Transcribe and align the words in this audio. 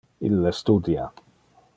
Ille 0.29 0.53
studia. 0.59 1.05